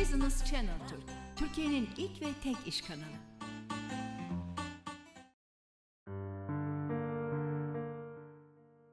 [0.00, 1.02] Business Channel Türk,
[1.36, 3.02] Türkiye'nin ilk ve tek iş kanalı.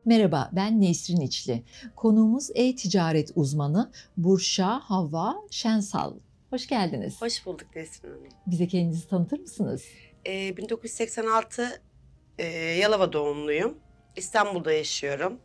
[0.06, 1.64] Merhaba, ben Nesrin İçli.
[1.96, 6.14] Konuğumuz e-ticaret uzmanı Burşa Hava Şensal.
[6.50, 7.22] Hoş geldiniz.
[7.22, 8.28] Hoş bulduk Nesrin Hanım.
[8.48, 9.84] Bize kendinizi tanıtır mısınız?
[10.28, 11.82] Ee, 1986
[12.38, 13.78] e, Yalova doğumluyum.
[14.16, 15.40] İstanbul'da yaşıyorum.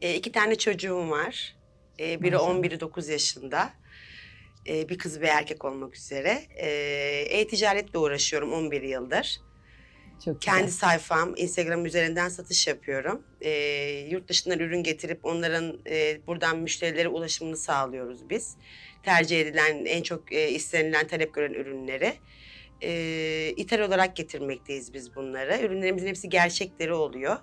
[0.00, 1.56] E, iki tane çocuğum var.
[2.00, 2.50] E, biri Maşallah.
[2.50, 3.80] 10, biri 9 yaşında.
[4.68, 6.42] E, bir kız ve erkek olmak üzere.
[6.56, 6.68] E,
[7.30, 9.40] E-ticaretle uğraşıyorum 11 yıldır.
[10.24, 10.54] Çok güzel.
[10.54, 13.22] Kendi sayfam, Instagram üzerinden satış yapıyorum.
[13.40, 13.50] E,
[14.10, 18.56] yurt dışından ürün getirip onların e, buradan müşterilere ulaşımını sağlıyoruz biz.
[19.02, 22.12] Tercih edilen, en çok e, istenilen, talep gören ürünleri.
[22.82, 25.58] E, ithal olarak getirmekteyiz biz bunları.
[25.62, 27.36] Ürünlerimizin hepsi gerçekleri oluyor.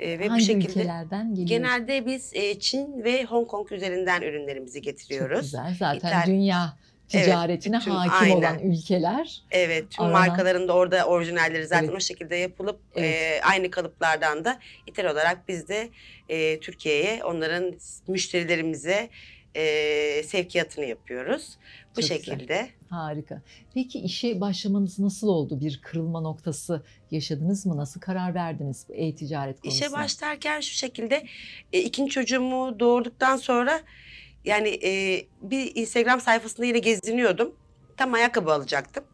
[0.00, 1.48] E, ve Hangi bu şekilde ülkelerden geliyor?
[1.48, 5.40] genelde biz e, Çin ve Hong Kong üzerinden ürünlerimizi Çok getiriyoruz.
[5.40, 5.74] güzel.
[5.78, 6.76] Zaten İthal- dünya
[7.14, 8.36] Evet, ticaretine bütün- hakim aynen.
[8.36, 9.42] olan ülkeler.
[9.50, 11.96] Evet, tüm Aranan- markaların da orada orijinalleri zaten Evet.
[11.96, 13.14] o şekilde yapılıp Evet.
[13.14, 15.88] e, aynı kalıplardan da ithal olarak biz de
[16.28, 17.74] e, Türkiye'ye onların
[18.08, 19.08] müşterilerimize
[19.56, 19.62] e,
[20.22, 21.56] sevkiyatını yapıyoruz.
[21.96, 22.16] Bu Çok güzel.
[22.16, 22.70] şekilde.
[22.90, 23.42] Harika.
[23.74, 25.60] Peki işe başlamanız nasıl oldu?
[25.60, 27.76] Bir kırılma noktası yaşadınız mı?
[27.76, 29.86] Nasıl karar verdiniz bu e-ticaret konusuna?
[29.86, 31.26] İşe başlarken şu şekilde
[31.72, 33.80] e, ikinci çocuğumu doğurduktan sonra
[34.44, 37.54] yani e, bir Instagram sayfasında yine geziniyordum.
[37.96, 39.04] Tam ayakkabı alacaktım.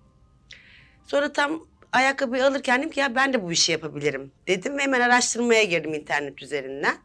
[1.07, 5.01] Sonra tam ayakkabıyı alırken dedim ki ya ben de bu işi yapabilirim dedim ve hemen
[5.01, 6.97] araştırmaya girdim internet üzerinden.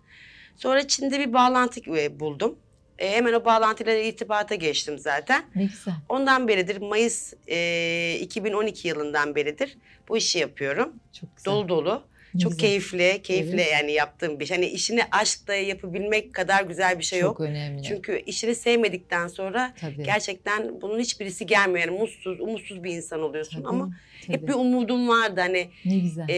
[0.56, 2.56] Sonra Çin'de bir bağlantı e, buldum.
[3.02, 5.44] E, hemen o bağlantıyla irtibata geçtim zaten.
[5.56, 5.94] Ne güzel.
[6.10, 9.78] Ondan beridir Mayıs e, 2012 yılından beridir
[10.10, 10.94] bu işi yapıyorum.
[11.20, 11.52] Çok güzel.
[11.52, 12.04] Dolu dolu.
[12.40, 12.58] Çok güzel.
[12.68, 13.72] keyifli, keyifli Evet.
[13.72, 14.58] yani yaptığım bir şey.
[14.58, 17.40] Hani işini aşkla yapabilmek kadar güzel bir şey Çok yok.
[17.50, 17.84] önemli.
[17.84, 20.04] Çünkü işini sevmedikten sonra Tabii.
[20.04, 21.88] gerçekten bunun hiçbirisi gelmiyor.
[21.88, 23.90] Yani mutsuz, umutsuz bir insan oluyorsun Tabii, ama
[24.28, 24.48] hep tabii.
[24.48, 25.42] bir umudum vardı.
[25.42, 26.30] Hani Ne güzel.
[26.30, 26.36] e,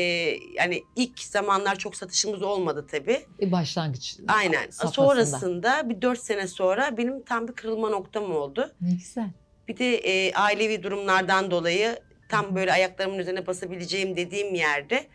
[0.58, 3.22] yani ilk zamanlar çok satışımız olmadı tabii.
[3.42, 4.70] E, başlangıç Aynen.
[4.70, 4.92] safhasında.
[4.92, 8.72] Sonrasında bir dört sene sonra benim tam bir kırılma noktam oldu.
[8.82, 9.30] Ne güzel.
[9.68, 11.96] Bir de e, ailevi durumlardan dolayı
[12.30, 15.06] tam böyle ayaklarımın üzerine basabileceğim dediğim yerde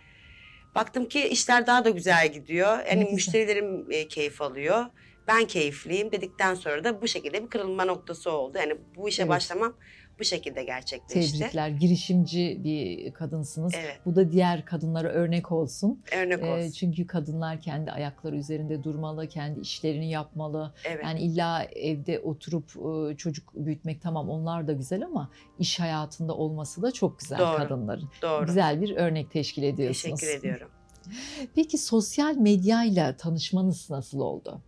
[0.78, 2.78] baktım ki işler daha da güzel gidiyor.
[2.90, 3.14] Yani güzel.
[3.14, 4.84] müşterilerim e, keyif alıyor.
[5.28, 8.58] Ben keyifliyim dedikten sonra da bu şekilde bir kırılma noktası oldu.
[8.58, 9.30] Yani bu işe Evet.
[9.30, 9.76] başlamam
[10.20, 11.38] bu şekilde gerçekleşti.
[11.38, 11.68] Tebrikler.
[11.68, 13.72] Girişimci bir kadınsınız.
[13.76, 14.00] Evet.
[14.06, 16.02] Bu da diğer kadınlara örnek olsun.
[16.16, 16.70] Örnek Ee, olsun.
[16.70, 20.74] çünkü kadınlar kendi ayakları üzerinde durmalı, kendi işlerini yapmalı.
[20.84, 21.04] evet.
[21.04, 22.64] Yani illa evde oturup
[23.12, 27.56] e, çocuk büyütmek tamam onlar da güzel ama iş hayatında olması da çok güzel Doğru.
[27.56, 28.08] kadınların.
[28.22, 28.46] Doğru.
[28.46, 30.20] Güzel bir örnek teşkil ediyorsunuz.
[30.20, 30.68] Teşekkür ediyorum.
[31.54, 34.60] Peki sosyal medyayla tanışmanız nasıl oldu?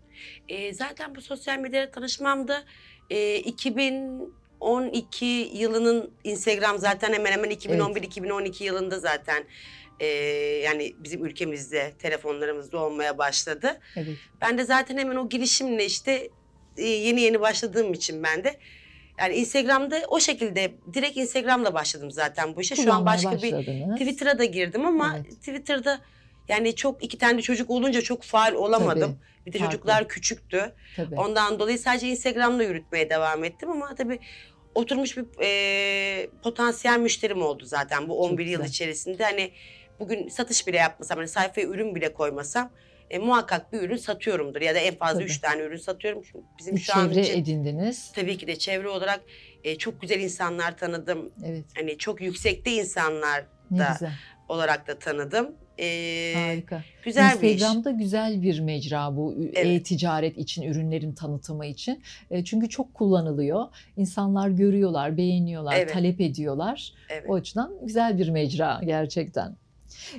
[0.48, 2.62] E, zaten bu sosyal medyada tanışmamda
[3.10, 3.16] e,
[4.60, 9.44] 2012 yılının Instagram zaten hemen hemen 2011-2012 yılında zaten
[10.00, 10.06] e,
[10.64, 13.80] yani bizim ülkemizde telefonlarımızda olmaya başladı.
[13.96, 14.16] Evet.
[14.40, 16.28] Ben de zaten hemen o girişimle işte
[16.76, 18.56] e, yeni yeni başladığım için ben de
[19.18, 22.76] yani Instagram'da o şekilde direkt Instagram'la başladım zaten bu işe.
[22.76, 23.52] Şu an Kullanmaya başka bir.
[23.96, 25.30] Twitter'a da girdim ama Evet.
[25.38, 26.00] Twitter'da
[26.48, 29.18] yani çok iki tane çocuk olunca çok faal olamadım.
[29.46, 29.72] Bir de farklı.
[29.72, 30.72] çocuklar küçüktü.
[30.96, 31.14] Tabii.
[31.14, 34.18] Ondan dolayı sadece Instagram'da yürütmeye devam ettim ama tabii
[34.74, 39.24] oturmuş bir e, potansiyel müşterim oldu zaten bu 11 yıl içerisinde.
[39.24, 39.50] Hani
[40.00, 42.70] bugün satış bile yapmasam, hani sayfaya ürün bile koymasam
[43.10, 45.24] e, muhakkak bir ürün satıyorumdur ya da en fazla Tabii.
[45.24, 46.22] 3 tane ürün satıyorum.
[46.22, 48.12] Çünkü bizim bir şu an çevre için edindiniz.
[48.14, 49.20] tabii ki de çevre olarak
[49.64, 51.32] e, çok güzel insanlar tanıdım.
[51.44, 51.64] Evet.
[51.76, 54.12] Hani çok yüksekte insanlar Ne da güzel.
[54.50, 55.50] Olarak da tanıdım.
[55.78, 56.82] E, Harika.
[57.04, 57.54] güzel bir iş.
[57.54, 59.66] Instagram'da güzel bir mecra bu Evet.
[59.66, 62.02] e-ticaret için, ürünlerin tanıtımı için.
[62.30, 63.64] E, Çünkü çok kullanılıyor.
[63.96, 65.92] İnsanlar görüyorlar, beğeniyorlar, Evet.
[65.92, 66.92] talep ediyorlar.
[67.08, 67.24] Evet.
[67.28, 69.56] O açıdan güzel bir mecra gerçekten.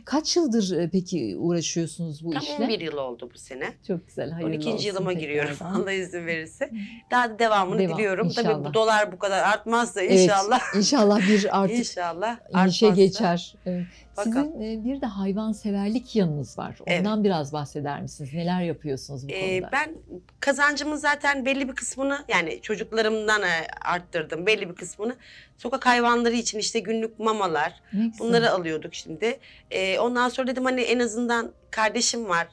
[0.06, 2.64] Kaç yıldır e, peki uğraşıyorsunuz bu Tam işle?
[2.64, 3.74] 11 yıl oldu bu sene.
[3.88, 4.70] Çok güzel, hayırlı 12.
[4.70, 5.82] olsun yılıma giriyorum tekrardan.
[5.82, 6.72] Allah izin verirse.
[7.12, 8.30] Daha da devamını Devam, diliyorum.
[8.30, 8.70] Tabii inşallah.
[8.70, 10.62] bu dolar bu kadar artmazsa Evet, inşallah.
[10.76, 13.56] İnşallah bir artık inşallah inişe geçer.
[13.66, 13.86] Evet.
[14.18, 14.52] Bakalım.
[14.54, 16.76] Sizin e, bir de hayvanseverlik yanınız var.
[16.90, 18.30] Ondan biraz bahseder misiniz?
[18.34, 19.70] Neler yapıyorsunuz bu Ee, konuda?
[19.72, 19.92] ben
[20.40, 25.16] kazancımın zaten belli bir kısmını yani çocuklarımdan e, arttırdım belli bir kısmını.
[25.58, 28.20] Sokak hayvanları için işte günlük mamalar Ne güzel.
[28.20, 29.40] bunları alıyorduk şimdi.
[29.72, 32.48] Ee, ondan sonra dedim hani en azından kardeşim var.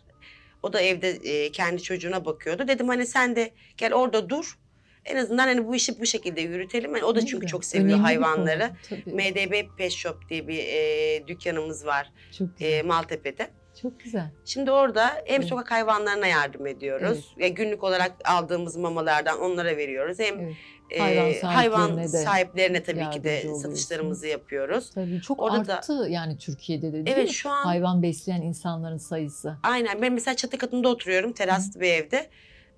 [0.62, 2.68] O da evde e, kendi çocuğuna bakıyordu.
[2.68, 4.58] Dedim hani sen de gel orada dur.
[5.04, 6.94] En azından hani bu işi bu şekilde yürütelim.
[6.96, 8.70] Yani o da çünkü çok seviyor Önemli bir hayvanları.
[8.88, 9.00] konu.
[9.02, 9.14] Tabii.
[9.14, 12.72] MDB Pet Shop diye bir e, dükkanımız var Çok güzel.
[12.72, 13.50] e, Maltepe'de.
[13.82, 14.30] Çok güzel.
[14.44, 15.44] Şimdi orada hem Evet.
[15.48, 17.34] sokak hayvanlarına yardım ediyoruz.
[17.36, 20.18] Ya günlük olarak aldığımız mamalardan onlara veriyoruz.
[20.18, 20.54] Hem Evet.
[20.90, 24.90] E, Hayvan sahiplerine de sahiplerine tabii ki de satışlarımızı yapıyoruz.
[24.94, 27.34] Tabii çok Orada da- arttı yani Türkiye'de de değil Evet mi?
[27.34, 29.56] şu an Hayvan besleyen insanların sayısı.
[29.62, 32.30] aynen ben mesela çatı katında oturuyorum teraslı bir evde.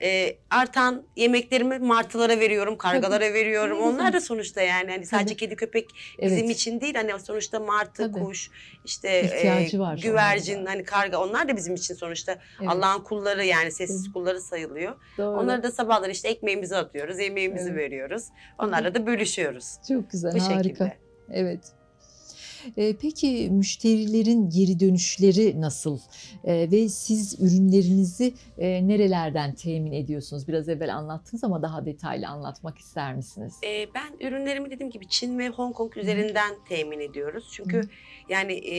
[0.03, 3.79] E, artan yemeklerimi martılara veriyorum, kargalara veriyorum.
[3.79, 3.95] Ne güzel.
[3.95, 6.33] Onlar da sonuçta yani hani sadece kedi köpek Evet.
[6.33, 8.25] bizim için değil hani sonuçta martı, Tabii.
[8.25, 8.51] kuş,
[8.85, 13.45] işte İhtiyacı e, var güvercin, hani karga onlar da bizim için sonuçta Evet, Allah'ın kulları
[13.45, 14.13] yani sessiz Tabii.
[14.13, 14.95] kulları sayılıyor.
[15.19, 15.39] doğru.
[15.41, 17.79] Onları da sabahları işte ekmeğimizi atıyoruz, yemeğimizi Evet.
[17.79, 18.25] veriyoruz.
[18.59, 19.75] Onlarla da bölüşüyoruz.
[19.89, 20.63] Çok güzel, Bu harika.
[20.63, 20.97] şekilde.
[21.33, 21.61] Evet.
[22.77, 25.99] Ee, peki müşterilerin geri dönüşleri nasıl?
[26.45, 30.49] Ee, ve siz ürünlerinizi e, nerelerden temin ediyorsunuz?
[30.49, 33.55] Biraz evvel anlattınız ama daha detaylı anlatmak ister misiniz?
[33.65, 37.51] Ee, ben ürünlerimi dediğim gibi Çin ve Hong Kong üzerinden temin ediyoruz.
[37.53, 37.89] Çünkü Hı.
[38.29, 38.77] yani e,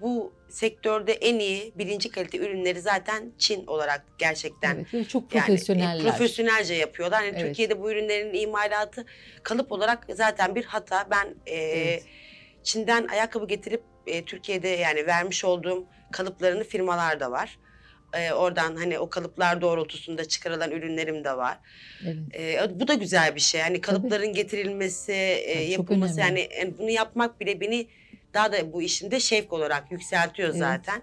[0.00, 5.42] bu sektörde en iyi birinci kalite ürünleri zaten Çin olarak gerçekten evet, ve çok Yani,
[5.42, 6.02] e, profesyoneller.
[6.02, 7.22] profesyonelce yapıyorlar.
[7.22, 7.46] Yani Evet.
[7.46, 9.04] Türkiye'de bu ürünlerin imalatı
[9.42, 11.06] kalıp olarak zaten bir hata.
[11.10, 12.04] Ben e, Evet.
[12.62, 17.58] Çin'den ayakkabı getirip e, Türkiye'de yani vermiş olduğum kalıplarını firmalar da var.
[18.14, 21.58] E, oradan hani o kalıplar doğrultusunda çıkarılan ürünlerim de var.
[22.04, 22.16] Evet.
[22.34, 23.60] E, bu da güzel bir şey.
[23.60, 27.88] Hani kalıpların getirilmesi, e, Tabii, çok yapılması yani, yani bunu yapmak bile beni
[28.34, 30.58] daha da bu işimde şevk olarak yükseltiyor Evet.
[30.58, 31.02] zaten.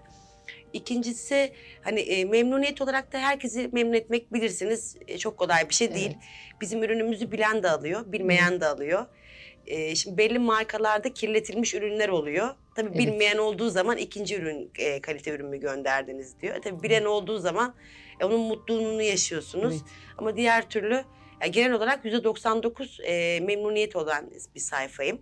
[0.72, 1.52] İkincisi
[1.82, 6.10] hani e, memnuniyet olarak da herkesi memnun etmek bilirsiniz e, çok kolay bir şey değil.
[6.14, 6.60] Evet.
[6.60, 9.06] Bizim ürünümüzü bilen de alıyor, bilmeyen de alıyor.
[9.66, 12.48] E, şimdi belli markalarda kirletilmiş ürünler oluyor.
[12.74, 12.98] Tabii Evet.
[12.98, 16.56] bilmeyen olduğu zaman ikinci ürün e, kalite ürün mü gönderdiniz diyor.
[16.56, 17.74] E, tabii bilen olduğu zaman
[18.20, 19.72] e, onun mutluluğunu yaşıyorsunuz.
[19.74, 19.84] Evet.
[20.18, 21.04] Ama diğer türlü
[21.42, 25.18] yani genel olarak %99 e, memnuniyet olan bir sayfayım.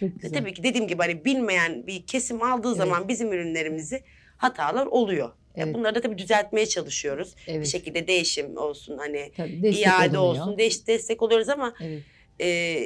[0.00, 0.38] Çok E, güzel.
[0.38, 2.76] tabii ki dediğim gibi hani bilmeyen bir kesim aldığı Evet.
[2.78, 4.02] zaman bizim ürünlerimizi
[4.36, 5.30] hatalar oluyor.
[5.54, 5.74] Evet.
[5.74, 7.34] Bunları da tabii düzeltmeye çalışıyoruz.
[7.46, 7.60] Evet.
[7.60, 12.02] Bir şekilde değişim olsun hani Tabii, iade olsun değiş, destek oluyoruz ama Evet.
[12.40, 12.78] e,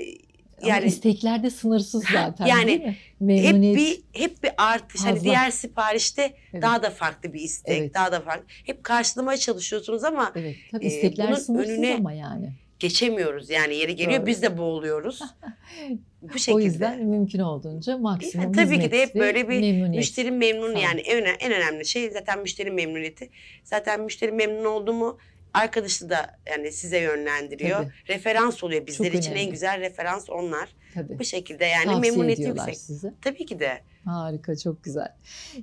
[0.65, 5.01] Ama yani istekler de sınırsız zaten Yani hep bir hep bir artış.
[5.05, 5.25] Hani Fazla.
[5.25, 6.63] diğer siparişte Evet.
[6.63, 7.95] daha da farklı bir istek, Evet.
[7.95, 8.45] daha da farklı.
[8.67, 12.53] Hep karşılamaya çalışıyorsunuz ama Evet, tabii e, istekler bunun sınırsız önüne ama yani.
[12.79, 13.51] geçemiyoruz.
[13.51, 14.27] Yani yeri geliyor Doğru.
[14.27, 15.21] biz de boğuluyoruz.
[16.23, 16.55] Bu şekilde.
[16.57, 19.97] O yüzden mümkün olduğunca maksimum tabii ki de hep böyle bir memnuniyet.
[19.97, 23.31] Müşteri memnun yani en, en önemli şey zaten müşteri memnuniyeti.
[23.65, 25.19] Zaten müşteri memnun oldu mu
[25.55, 27.79] arkadaşı da yani size yönlendiriyor.
[27.79, 27.93] Tabii.
[28.09, 30.69] Referans oluyor bizler Çok için en güzel referans onlar.
[30.95, 31.19] Tabii.
[31.19, 32.77] Bu şekilde yani Tavsiye memnuniyeti yüksek.
[32.79, 33.15] size.
[33.23, 33.81] Tabii ki de.
[34.05, 35.15] Harika, çok güzel.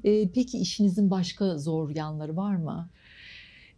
[0.04, 2.90] Ee, peki işinizin başka zor yanları var mı?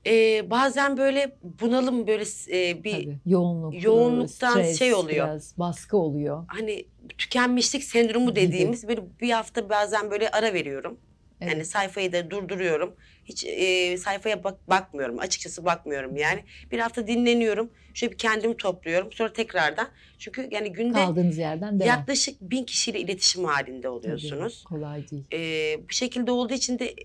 [0.08, 3.20] Ee, bazen böyle bunalım böyle e, bir Tabii.
[3.26, 5.28] Yoğunluk, yoğunluktan stres, şey oluyor.
[5.28, 6.44] Biraz baskı oluyor.
[6.48, 6.86] hani
[7.18, 8.42] tükenmişlik sendromu Gibi.
[8.42, 10.98] dediğimiz bir, bir hafta bazen böyle ara veriyorum.
[11.44, 11.54] Evet.
[11.54, 12.96] Yani sayfayı da durduruyorum.
[13.26, 15.20] Hiç e, sayfaya bak, bakmıyorum.
[15.20, 16.44] Açıkçası bakmıyorum yani.
[16.72, 17.70] Bir hafta dinleniyorum.
[17.94, 19.12] Şöyle bir kendimi topluyorum.
[19.12, 19.88] Sonra tekrardan.
[20.20, 21.88] Çünkü yani günde Kaldığınız yerden devam.
[21.88, 24.64] yaklaşık bin kişiyle iletişim halinde Tabii, oluyorsunuz.
[24.64, 25.24] kolay değil.
[25.34, 26.96] E, bu şekilde olduğu için de e,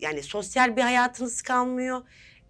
[0.00, 2.02] yani sosyal bir hayatınız kalmıyor.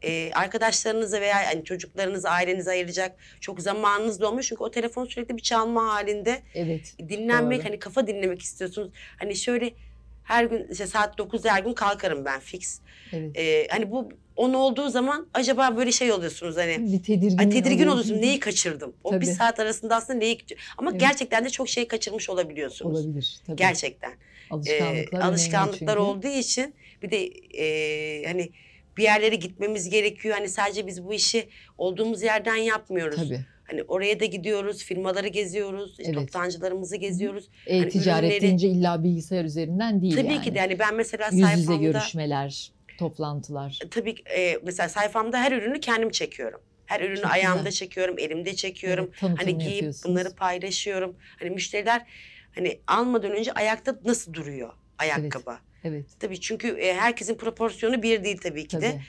[0.04, 4.42] E, arkadaşlarınıza veya yani çocuklarınıza, ailenize ayıracak çok zamanınız da olmuyor.
[4.48, 6.94] Çünkü o telefon sürekli bir çalma halinde Evet.
[7.08, 7.68] dinlenmek Doğru.
[7.68, 8.90] hani kafa dinlemek istiyorsunuz.
[9.18, 9.72] Hani şöyle
[10.30, 12.80] her gün işte saat 9'da her gün kalkarım ben fix.
[13.12, 13.38] Evet.
[13.38, 17.86] Ee, hani bu on olduğu zaman acaba böyle şey oluyorsunuz hani bir tedirgin, ay, tedirgin
[17.86, 18.92] oluyorsun neyi kaçırdım?
[19.04, 19.20] O Tabii.
[19.20, 20.38] bir saat arasında aslında neyi
[20.78, 21.00] ama Evet.
[21.00, 23.00] gerçekten de çok şey kaçırmış olabiliyorsunuz.
[23.00, 23.40] Olabilir.
[23.46, 23.56] Tabii.
[23.56, 24.10] Gerçekten.
[24.10, 27.26] Ee, Alışkanlıklar, önemli alışkanlıklar olduğu için bir de
[27.64, 28.50] e, hani
[28.96, 30.34] bir yerlere gitmemiz gerekiyor.
[30.36, 33.16] Hani sadece biz bu işi olduğumuz yerden yapmıyoruz.
[33.16, 33.46] Tabii.
[33.70, 36.14] Hani oraya da gidiyoruz, firmaları geziyoruz, Evet.
[36.14, 37.48] toptancılarımızı geziyoruz.
[37.66, 40.42] E-ticaret ürünleri- deyince illa bilgisayar üzerinden değil Tabii yani.
[40.42, 43.78] ki de yani ben mesela Yüz yüze sayfamda görüşmeler, toplantılar.
[43.90, 46.60] tabii e, mesela sayfamda her ürünü kendim çekiyorum.
[46.86, 47.72] Her ürünü Çok ayağımda güzel.
[47.72, 49.10] çekiyorum, elimde çekiyorum.
[49.22, 51.16] Evet, hani giyip bunları paylaşıyorum.
[51.38, 52.02] Hani müşteriler
[52.54, 55.56] hani almadan önce ayakta nasıl duruyor ayakkabı?
[55.84, 56.06] Evet.
[56.20, 59.00] Tabii çünkü e, herkesin proporsiyonu bir değil tabii ki de.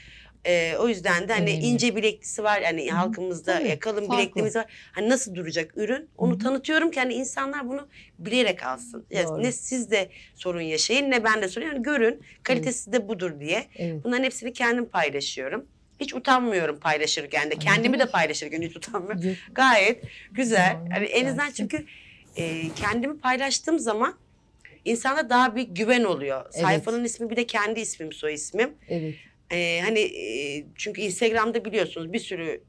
[0.46, 1.64] E, o yüzden de hani Önemli.
[1.66, 4.16] ince bileklisi var yani Hı halkımızda Tabii, e, kalın farklı.
[4.22, 4.66] bilekliğimiz var.
[4.92, 6.08] Hani nasıl duracak ürün?
[6.18, 9.06] Onu Hı tanıtıyorum ki hani insanlar bunu bilerek alsın.
[9.10, 9.42] Ya Doğru.
[9.42, 11.66] ne siz de sorun yaşayın ne ben de sorun.
[11.66, 13.64] Yani görün kalitesi de budur diye.
[13.76, 14.04] Evet.
[14.04, 15.66] Bunların hepsini kendim paylaşıyorum.
[16.00, 17.54] Hiç utanmıyorum paylaşırken de.
[17.54, 19.36] Kendimi de paylaşırken hiç utanmıyorum.
[19.52, 20.76] Gayet güzel.
[20.90, 21.84] Yani en azından çünkü
[22.36, 24.14] e, kendimi paylaştığım zaman
[24.84, 26.42] insana daha bir güven oluyor.
[26.44, 26.54] Evet.
[26.64, 28.70] Sayfanın ismi bir de kendi ismim, soy ismim.
[28.88, 29.14] Evet.
[29.52, 32.62] Ee, hani e, çünkü Instagram'da biliyorsunuz bir sürü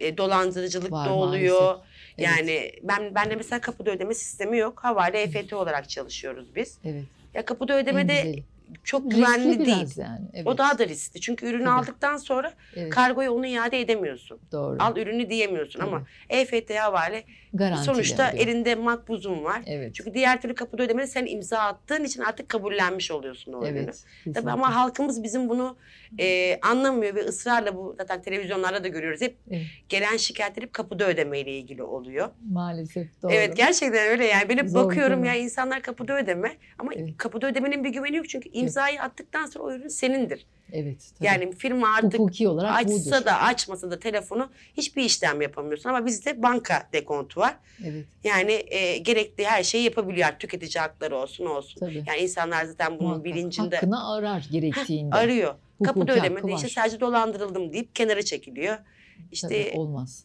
[0.00, 1.60] e, dolandırıcılık Var da oluyor.
[1.60, 1.84] maalesef.
[2.18, 2.28] Evet.
[2.28, 4.84] Yani ben ben de mesela kapıda ödeme sistemi yok.
[4.84, 6.78] Havale EFT olarak çalışıyoruz biz.
[6.84, 7.04] Evet.
[7.34, 8.42] Ya kapıda En ödemede güzeli.
[8.84, 9.76] Çok Riskli güvenli değil.
[9.78, 10.26] biraz yani.
[10.34, 10.46] Evet.
[10.46, 11.20] O daha da riskli.
[11.20, 11.72] Çünkü ürünü Tabii.
[11.74, 14.38] aldıktan sonra evet, kargoya onu iade edemiyorsun.
[14.52, 14.76] doğru.
[14.80, 15.90] Al ürünü diyemiyorsun Tabii.
[15.90, 18.46] ama EFT havale Garantili sonuçta oluyor.
[18.46, 19.62] elinde makbuzun var.
[19.66, 19.94] Evet.
[19.94, 23.78] Çünkü diğer türlü kapıda ödemede sen imza attığın için artık kabullenmiş oluyorsun o ürünü.
[23.78, 23.94] evet.
[24.24, 24.50] Tabii kesinlikle.
[24.50, 25.76] ama halkımız bizim bunu
[26.18, 29.20] e, anlamıyor ve ısrarla bu zaten televizyonlarda da görüyoruz.
[29.20, 29.62] Hep Evet.
[29.88, 32.28] gelen şikayetler hep kapıda ödemeyle ilgili oluyor.
[32.52, 33.32] maalesef doğru.
[33.32, 34.48] Evet gerçekten öyle yani.
[34.48, 37.08] Ben hep Zor bakıyorum ya insanlar kapıda ödeme ama Evet.
[37.16, 40.46] kapıda ödemenin bir güveni yok çünkü imzayı attıktan sonra o ürün senindir.
[40.72, 40.96] Evet.
[41.18, 41.26] tabii.
[41.26, 43.26] Yani firma artık hukuki olarak açsa budur.
[43.26, 47.56] da açmasa da telefonu hiçbir işlem yapamıyorsun ama bizde banka dekontu var.
[47.84, 48.04] Evet.
[48.24, 51.80] Yani e, gerekli her şeyi yapabiliyor artık tüketici hakları olsun olsun.
[51.80, 52.04] Tabii.
[52.06, 53.24] Yani insanlar zaten bunun Muhakkak.
[53.24, 55.14] bilincinde Hakkını arar gerektiğinde.
[55.14, 55.54] arıyor.
[55.84, 58.78] Kapıda Hukuki hakkı ödemede işte sadece dolandırıldım deyip kenara çekiliyor.
[59.32, 60.24] İşte Tabii, tabii, olmaz.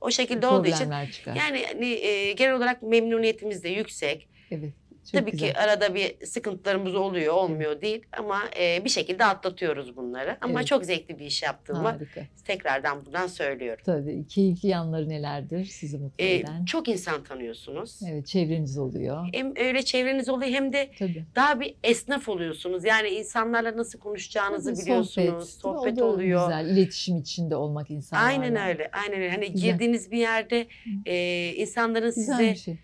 [0.00, 1.34] o şekilde olduğu için çıkar.
[1.36, 4.28] yani hani, e, genel olarak memnuniyetimiz de yüksek.
[4.50, 4.72] evet.
[5.12, 5.52] Çok tabii güzel.
[5.52, 10.36] ki arada bir sıkıntılarımız oluyor, olmuyor değil ama e, bir şekilde atlatıyoruz bunları.
[10.40, 10.66] Ama Evet.
[10.66, 12.20] çok zevkli bir iş yaptığımı Harika.
[12.44, 13.82] tekrardan buradan söylüyorum.
[13.86, 14.26] Tabii.
[14.28, 16.64] Keyifli yanları nelerdir sizi mutlu E, eden?
[16.64, 18.00] çok insan tanıyorsunuz.
[18.10, 18.26] Evet.
[18.26, 19.28] Çevreniz oluyor.
[19.32, 21.24] Hem öyle çevreniz oluyor hem de Tabii.
[21.36, 22.84] daha bir esnaf oluyorsunuz.
[22.84, 25.50] Yani insanlarla nasıl konuşacağınızı Tabii, biliyorsunuz.
[25.50, 26.48] Sohbet, Sohbet, oluyor.
[26.48, 26.66] Güzel.
[26.70, 28.28] İletişim içinde olmak insanlarla.
[28.28, 28.90] Aynen öyle.
[28.92, 29.30] Aynen öyle.
[29.30, 29.70] Hani Güzel.
[29.70, 30.66] girdiğiniz bir yerde
[31.06, 32.76] e, insanların Güzel size bir şey.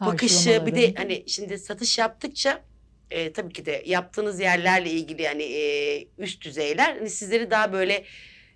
[0.00, 2.62] Bakışı bir de hani şimdi satış yaptıkça
[3.10, 8.04] e, tabii ki de yaptığınız yerlerle ilgili yani e, üst düzeyler hani sizleri daha böyle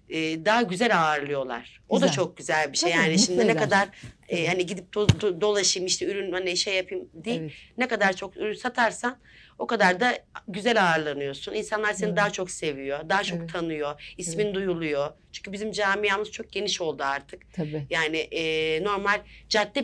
[0.08, 1.80] e, daha güzel ağırlıyorlar.
[1.88, 2.90] O da çok güzel bir şey.
[2.90, 3.62] Tabii, yani mutlu şimdi ne eder.
[3.62, 3.88] kadar
[4.28, 7.40] e, hani gidip do- do- dolaşayım işte ürün hani şey yapayım değil.
[7.40, 7.52] Evet.
[7.78, 9.18] Ne kadar çok ürün satarsan
[9.60, 11.54] o kadar da güzel ağırlanıyorsun.
[11.54, 13.52] İnsanlar seni daha çok seviyor, daha çok Evet.
[13.52, 15.10] tanıyor, ismin duyuluyor.
[15.32, 17.54] Çünkü bizim camiamız çok geniş oldu artık.
[17.54, 17.86] Tabii.
[17.90, 19.80] Yani e, normal cadde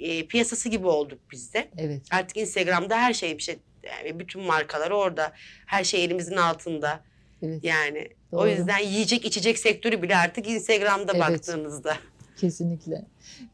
[0.00, 1.68] e, piyasası gibi olduk biz de.
[1.78, 2.02] Evet.
[2.10, 5.32] Artık Instagram'da her şey bir şey yani bütün markalar orada.
[5.66, 7.00] Her şey elimizin altında.
[7.42, 7.64] Evet.
[7.64, 8.50] Yani o Doğru.
[8.50, 11.20] yüzden yiyecek içecek sektörü bile artık Instagram'da Evet.
[11.20, 11.96] baktığınızda.
[12.40, 13.04] Kesinlikle.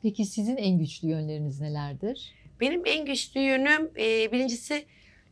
[0.02, 2.32] Peki sizin en güçlü yönleriniz nelerdir?
[2.60, 4.84] Benim en güçlü yönüm e, birincisi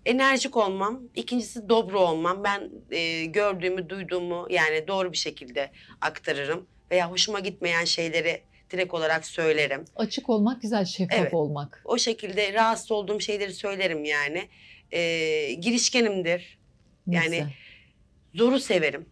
[0.07, 1.03] enerjik olmam.
[1.15, 2.45] ikincisi dobro olmam.
[2.45, 6.67] Ben e, gördüğümü, duyduğumu yani doğru bir şekilde aktarırım.
[6.91, 9.85] Veya hoşuma gitmeyen şeyleri direkt olarak söylerim.
[9.97, 11.35] Açık olmak güzel, şeffaf Evet.
[11.35, 11.83] olmak.
[11.85, 14.49] O şekilde rahatsız olduğum şeyleri söylerim yani.
[14.91, 16.59] E, girişkenimdir.
[17.07, 17.53] Ne Yani güzel.
[18.35, 19.07] Zoru severim.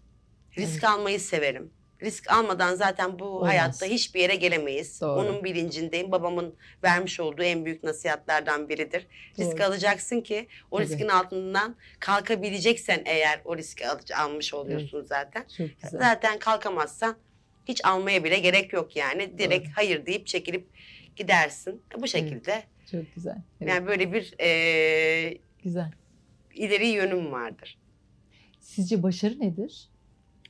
[0.58, 1.70] Risk almayı severim.
[2.02, 3.48] Risk almadan zaten bu Olmaz.
[3.48, 5.00] hayatta hiçbir yere gelemeyiz.
[5.00, 5.20] Doğru.
[5.20, 6.12] Onun bilincindeyim.
[6.12, 6.54] Babamın
[6.84, 9.06] vermiş olduğu en büyük nasihatlerden biridir.
[9.38, 9.64] Risk Doğru.
[9.66, 10.86] alacaksın ki o Tabii.
[10.88, 15.42] riskin altından kalkabileceksen eğer o riski al- almış oluyorsun zaten.
[15.56, 16.00] Çok güzel.
[16.00, 17.16] Zaten kalkamazsan
[17.68, 19.38] hiç almaya bile gerek yok yani.
[19.38, 19.72] Direkt Doğru.
[19.76, 20.68] hayır deyip çekilip
[21.16, 21.82] gidersin.
[21.98, 22.62] Bu şekilde.
[22.90, 23.36] Çok güzel.
[23.60, 25.92] Evet, Yani böyle bir eee güzel.
[26.54, 27.78] ileri yönüm vardır.
[28.60, 29.88] Sizce başarı nedir?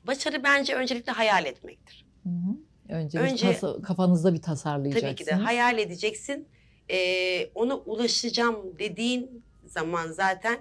[0.06, 2.04] Başarı bence öncelikle hayal etmektir.
[2.22, 2.56] Hı hı.
[2.94, 5.14] Önce, Önce- tasa- kafanızda bir tasarlayacaksınız.
[5.14, 6.48] Tabii ki de hayal edeceksin.
[6.90, 10.58] Ee, ona ulaşacağım dediğin zaman zaten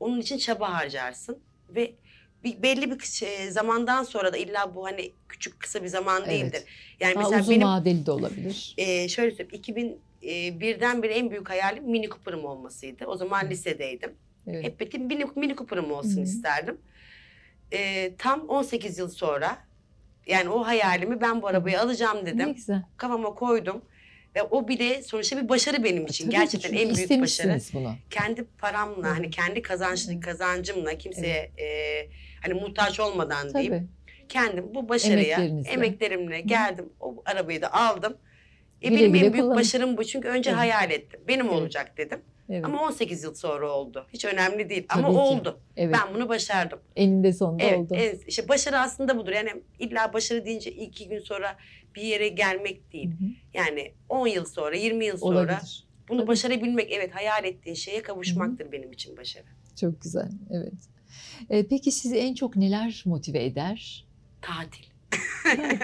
[0.00, 1.94] onun için çaba harcarsın ve
[2.44, 6.30] bir, belli bir şey- zamandan sonra da illa bu hani küçük kısa bir zaman Evet.
[6.30, 6.62] değildir.
[7.00, 8.74] Yani Daha mesela uzun benim vadeli de olabilir.
[8.78, 9.62] e, şöyle söyleyeyim
[10.22, 13.06] 2001'den beri en büyük hayalim Mini Cooper'ım olmasıydı.
[13.06, 14.12] O zaman lisedeydim.
[14.46, 14.64] Evet.
[14.64, 16.20] Hep bir Mini, Mini Cooper'ım olsun Hı.
[16.22, 16.78] isterdim.
[17.72, 19.56] Ee, tam 18 yıl sonra
[20.26, 22.82] yani o hayalimi ben bu arabayı alacağım Ne dedim güzel.
[22.96, 23.82] kafama koydum.
[24.36, 26.24] Ve o bile sonuçta bir başarı benim için.
[26.24, 27.58] Tabii Gerçekten en büyük başarı.
[27.74, 27.94] bunu.
[28.10, 29.12] Kendi paramla Hı.
[29.12, 30.20] hani kendi kazanç Hı.
[30.20, 31.66] kazancımla kimseye e,
[32.42, 33.72] hani muhtaç olmadan diyeyim.
[33.72, 33.86] Tabii.
[34.28, 36.92] Kendim bu başarıya emeklerimle geldim.
[37.00, 38.16] O arabayı da aldım.
[38.84, 39.56] E, benim en büyük kullanın.
[39.56, 40.04] başarım bu.
[40.04, 40.58] Çünkü önce Evet.
[40.60, 41.20] hayal ettim.
[41.28, 41.54] Benim Evet.
[41.58, 42.20] olacak dedim.
[42.50, 42.64] Evet.
[42.64, 44.06] Ama 18 yıl sonra oldu.
[44.12, 44.86] Hiç önemli değil.
[44.88, 45.18] Ama Tabii ki.
[45.20, 45.60] oldu.
[45.76, 45.94] evet.
[45.98, 46.78] Ben bunu başardım.
[46.96, 47.94] Eninde sonunda Evet, oldu.
[47.98, 48.20] evet.
[48.26, 49.32] İşte başarı aslında budur.
[49.32, 51.56] Yani illa başarı deyince iki gün sonra
[51.94, 53.06] bir yere gelmek değil.
[53.10, 53.28] Hı hı.
[53.54, 55.84] Yani 10 yıl sonra, 20 yıl sonra Olabilir.
[56.08, 56.28] bunu Tabii.
[56.28, 59.44] başarabilmek, evet hayal ettiğin şeye kavuşmaktır benim için başarı.
[59.80, 60.30] Çok güzel.
[60.50, 60.72] Evet.
[61.50, 64.06] Ee, peki sizi en çok neler motive eder?
[64.42, 64.84] Tatil,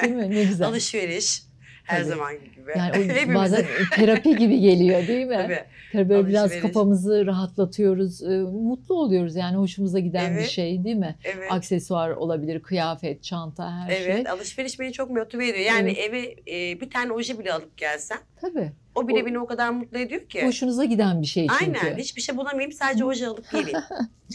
[0.03, 0.31] Değil mi?
[0.31, 0.67] Ne güzel.
[0.69, 1.43] alışveriş,
[1.87, 2.09] her Tabii.
[2.09, 2.71] zaman gibi.
[2.77, 3.65] Yani o bazen
[3.97, 5.37] terapi gibi geliyor değil mi?
[5.43, 5.61] Tabii.
[5.93, 6.63] Tabii böyle biraz Alışveriş.
[6.63, 8.23] kafamızı rahatlatıyoruz.
[8.23, 10.49] e, Mutlu oluyoruz yani hoşumuza giden bir Evet.
[10.49, 11.17] şey değil mi?
[11.25, 11.53] Evet.
[11.53, 14.29] Aksesuar olabilir, kıyafet, çanta her Evet, şey.
[14.29, 15.65] alışveriş beni çok motive ediyor.
[15.65, 15.99] Yani Evet.
[15.99, 16.37] eve
[16.71, 18.73] e, bir tane oje bile alıp gelsen, Tabii.
[18.97, 20.47] O bile O- beni o kadar mutlu ediyor ki.
[20.47, 21.79] Hoşunuza giden bir şey çünkü.
[21.81, 23.79] Aynen, hiçbir şey bulamayayım, sadece oje alıp geleyim.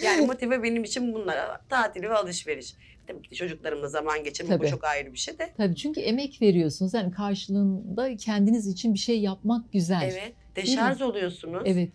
[0.04, 2.76] yani motive benim için bunlar, tatil ve alışveriş.
[3.08, 4.68] Tabii ki çocuklarımla zaman geçirmek Tabii.
[4.68, 5.50] bu çok ayrı bir şey de.
[5.58, 6.94] Tabii çünkü emek veriyorsunuz.
[6.94, 10.10] Yani karşılığında kendiniz için bir şey yapmak güzel.
[10.14, 11.62] Evet, deşarj oluyorsunuz.
[11.66, 11.90] Evet.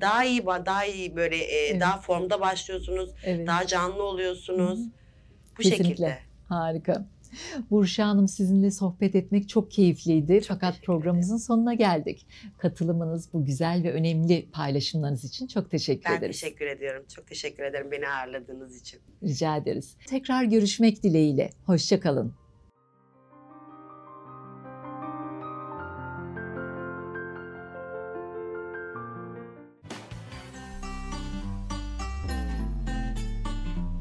[0.00, 1.80] daha iyi daha iyi böyle e, Evet.
[1.80, 3.10] daha formda başlıyorsunuz.
[3.24, 3.46] Evet.
[3.46, 4.78] Daha canlı oluyorsunuz.
[4.78, 4.90] Hı
[5.58, 5.88] Bu Kesinlikle.
[5.88, 6.18] şekilde.
[6.48, 7.06] Harika.
[7.70, 10.40] Burşa Hanım sizinle sohbet etmek çok keyifliydi.
[10.48, 12.26] Fakat teşekkür programımızın sonuna geldik.
[12.58, 16.40] Katılımınız, bu güzel ve önemli paylaşımlarınız için çok teşekkür Ben ederiz.
[16.40, 17.04] teşekkür ediyorum.
[17.14, 19.00] Çok teşekkür ederim beni ağırladığınız için.
[19.22, 19.96] Rica ederiz.
[20.06, 21.50] Tekrar görüşmek dileğiyle.
[21.66, 22.34] Hoşçakalın.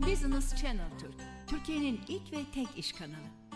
[0.08, 0.92] Business Channel
[1.68, 3.47] Türkiye'nin ilk ve tek iş kanalı.